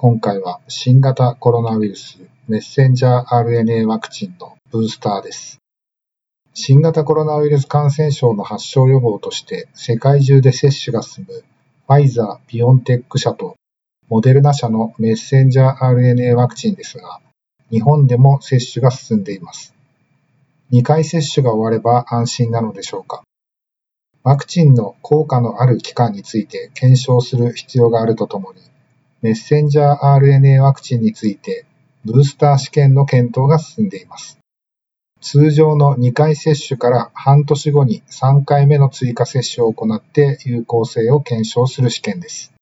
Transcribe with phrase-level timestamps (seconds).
[0.00, 5.58] 今回は新型コロナウイルスメッセンジャー RNA ワクチンのブースターです。
[6.54, 13.56] 新型コロナウイルス感染症の発症予防として世界中で接種が進むファイザー・ビオンテック社と
[14.08, 17.20] モデルナ社のメッセンジャー RNA ワクチンですが、
[17.68, 19.74] 日本でも接種が進んでいます。
[20.70, 23.24] 2回接種が終われば安心なのでしょうか。
[24.22, 28.60] ワクチンの効果のある期間について検証する必要があるとともに、
[29.20, 31.64] メッセンジャー RNA ワクチンについて、
[32.04, 34.38] ブースター試験の検討が進んでいます。
[35.20, 42.52] 通常の2回接種から半年後に3回目の追加接種を行って有効性を検証する試験です。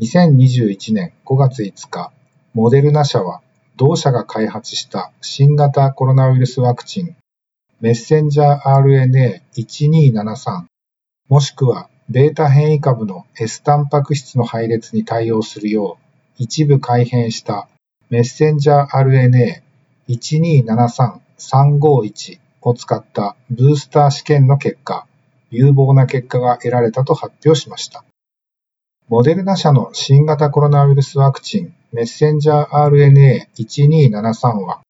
[0.00, 2.10] 2021年5月5日、
[2.52, 3.40] モデルナ社は
[3.76, 7.16] 同社が開発した新型コロナウイルスワクチン
[7.80, 9.12] メッセンジャー
[9.54, 10.64] RNA1273
[11.28, 16.04] もしくはベータ変異株の S タンパク質の配列に対応するよう
[16.36, 17.66] 一部改変した
[18.10, 19.62] メッセンジャー
[20.08, 25.06] RNA1273351 を使ったブースター試験の結果、
[25.50, 28.04] 有望な結果が得られたと発表しました。
[29.08, 34.82] モデルナ社の新型コロナウイルスワクチンメッセンジャー RNA1273 は、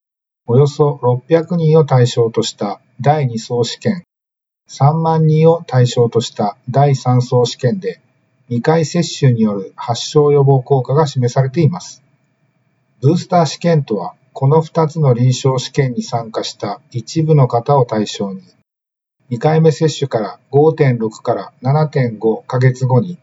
[0.47, 4.03] およそ600人を対象とした第2層試験
[4.69, 8.01] 3万人を対象とした第3層試験で
[8.51, 12.03] 2回接種による発症予防効果が示されています。
[13.01, 18.43] ブースター試験とは、この2つの臨床試験に参加した一部の方を対象に、
[19.31, 23.19] 2回目接種から5.6から7.5ヶ月後に、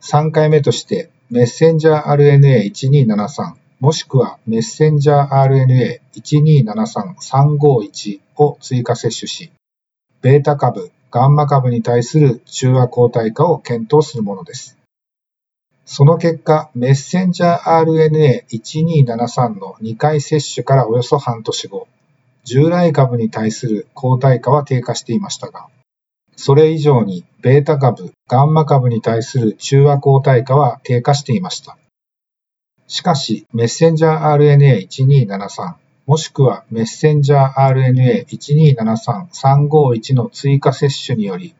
[0.00, 9.52] 3回目としてメッセンジャー RNA1273 もしくはメッセンジャー RNA1273351 を追加接種し、
[10.22, 14.76] ベータ株、ガンマ株に対する中和抗体価を検討するものです。
[15.84, 21.86] その結果、メッセンジャー RNA1273 の2回接種からおよそ半年後、
[22.44, 25.68] 従来株に対する抗体価は低下していましたが、
[26.36, 31.78] それ以上にベータ株、ガンマ株に対する中和抗体価は低下していました。
[32.88, 41.56] しかし、メッセンジャー RNA1273 もしくはメッセンジャー RNA1273351 の追加接種により、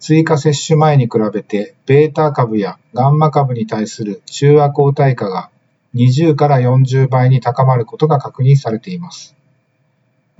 [0.00, 5.50] 追加接種前に比べてベータ株やガンマ株に対する中和抗体価が
[5.94, 9.36] 20から40倍に高まることが確認されています。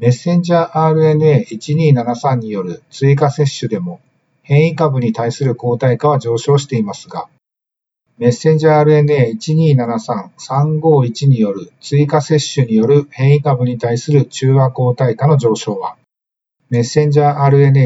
[0.01, 4.01] メッセンジャー RNA1273 による追加接種でも
[4.43, 7.29] 変異株に対する抗体価は上昇していますが、
[8.19, 15.99] メッセンジャー RNA1273351 による追加接種による変異株に対する中和抗体価の上昇は、
[16.71, 17.41] メッセンジャー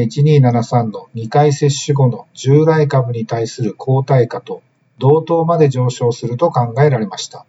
[0.07, 4.63] RNA1273 の2回接種後の従来株に対する抗体価と
[4.99, 7.45] 同等まで上昇すると考えられました。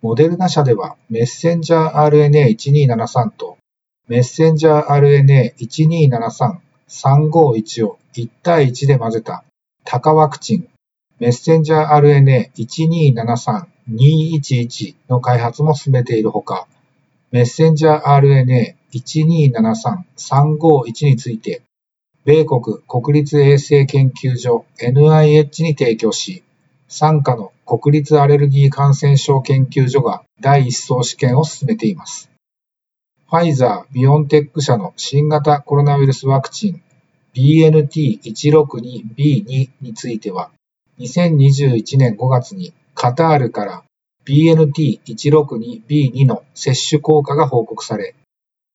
[0.00, 2.08] モデルナ社ではメッセンジャー
[2.56, 3.58] RNA1273 と
[4.06, 5.56] メッセンジャー
[6.88, 9.42] RNA1273351 を1対1で混ぜた
[9.84, 10.68] タカワクチン
[11.20, 11.90] メッセンジャー
[12.56, 16.66] RNA1273211 の開発も進めているほか、
[17.30, 21.60] メッセンジャー RNA1273351 について、
[22.24, 26.42] 米国国立衛生研究所 NIH に提供し、
[26.88, 32.30] 傘下の国立アレルギー感染症研究所が第一層試験を進めています。
[33.28, 36.80] ファイザー・ビオンテック社の新型コロナウイルスワクチン
[37.34, 40.50] BNT162B2 については、
[41.00, 43.84] 2021年5月にカタールから
[44.26, 48.14] BNT162B2 の接種効果が報告され、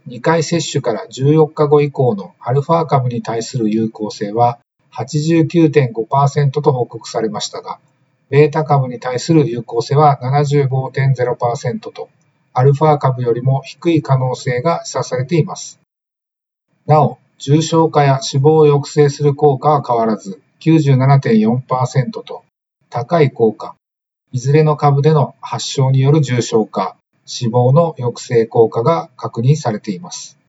[0.07, 4.57] 2回接種から14日後以降のアルファ株に対する有効性は
[4.91, 7.79] 89.5%と報告されましたが、
[8.31, 12.09] ベータ株に対する有効性は75.0%と、
[12.53, 15.79] アルファ株よりも低い可能性が示唆されています。
[16.87, 22.43] なお、重症化や死亡を抑制する効果は変わらず、97.4%と
[22.89, 23.75] 高い効果、
[24.31, 30.39] いずれの株での発症による重症化、死亡の抑制効果が確認されています。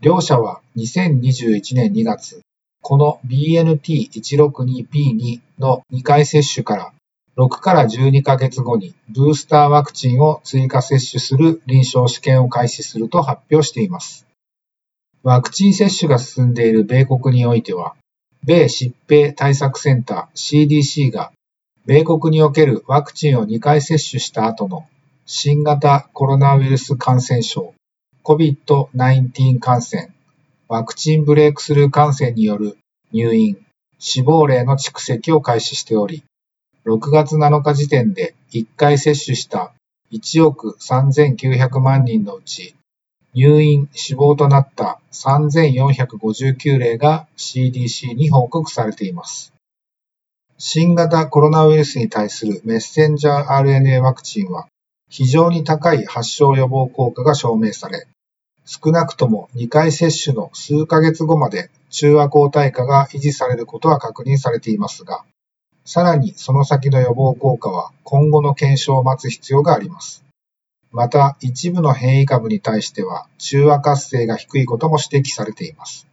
[0.00, 2.40] 両社は2021年2月、
[2.82, 6.92] この BNT162B2 の2回接種から
[7.36, 14.26] 6から12ヶ月後にブースターワクチンを追加接種する臨床試験を開始すると発表しています。
[15.22, 17.94] ワクチン接種が進んでいる米国においては、
[18.46, 21.32] 米疾病対策センター CDC が
[21.86, 24.86] 米国におけるワクチンを2回接種した後の
[25.24, 27.74] 新型コロナウイルス感染症
[28.24, 30.10] COVID-19 感染、
[30.68, 32.78] ワクチンブレイクスルー感染による
[33.12, 33.58] 入院、
[33.98, 36.22] 死亡例の蓄積を開始しており、
[36.86, 39.72] 6月7日時点で1回接種した
[40.12, 42.74] 1億3900万人のうち、
[43.34, 49.52] 入院、死亡となった3459例が CDC に報告されています。
[50.56, 54.68] 新型コロナウイルスに対するメッセンジャー RNA ワクチンは
[55.08, 58.06] 非常に高い発症予防効果が証明され、
[58.64, 65.24] 少なくとも2回接種の数ヶ月後まで中和抗体価が維持されることは確認されていますが、
[65.84, 70.23] さらにその先の予防効果は今後の検証を待つ必要があります。
[70.94, 76.06] また、一部の変異株に対しては中和活性が低いことも指摘されています。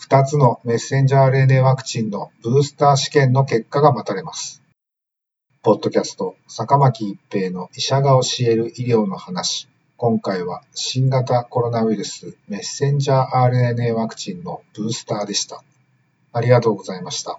[0.00, 4.60] 2つのメッセンジャー RNA ワクチンのブースター試験の結果が待たれます。
[5.62, 9.68] ポッドキャスト、坂巻一平の医者が教える医療の話。
[9.96, 15.62] 今回は新型コロナウイルスメッセンジャー RNA ワクチンのブースターでした。
[16.32, 17.38] ありがとうございました。